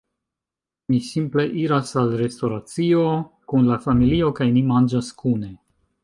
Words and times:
Mi 0.91 0.99
simple 1.07 1.43
iras 1.63 1.91
al 2.03 2.15
restoracio 2.21 3.03
kun 3.53 3.69
la 3.73 3.77
familio 3.83 4.31
kaj 4.41 4.47
ni 4.55 4.63
manĝas 4.71 5.11
kune 5.21 5.51